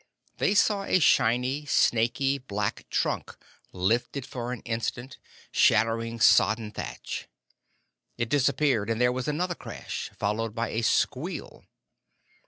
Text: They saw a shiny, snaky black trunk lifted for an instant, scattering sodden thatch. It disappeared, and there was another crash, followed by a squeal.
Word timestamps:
They 0.39 0.55
saw 0.55 0.81
a 0.85 0.97
shiny, 0.99 1.67
snaky 1.67 2.39
black 2.39 2.89
trunk 2.89 3.37
lifted 3.71 4.25
for 4.25 4.51
an 4.51 4.61
instant, 4.61 5.19
scattering 5.53 6.19
sodden 6.19 6.71
thatch. 6.71 7.27
It 8.17 8.27
disappeared, 8.27 8.89
and 8.89 8.99
there 8.99 9.11
was 9.11 9.27
another 9.27 9.53
crash, 9.53 10.09
followed 10.17 10.55
by 10.55 10.69
a 10.69 10.81
squeal. 10.81 11.65